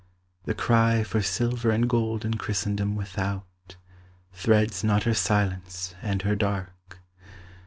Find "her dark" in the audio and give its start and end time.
6.23-6.97